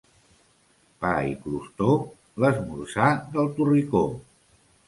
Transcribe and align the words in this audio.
Pa 1.03 1.11
i 1.33 1.35
crostó, 1.43 1.91
l'esmorzar 2.45 3.13
del 3.37 3.55
Torricó. 3.61 4.07